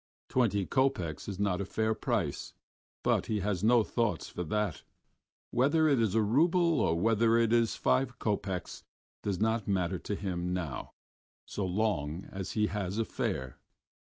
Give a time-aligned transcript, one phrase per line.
[0.29, 2.55] Twenty kopecks is not a fair price,
[3.03, 4.81] but he has no thoughts for that.
[5.51, 8.81] Whether it is a rouble or whether it is five kopecks
[9.21, 10.89] does not matter to him now
[11.45, 13.59] so long as he has a fare....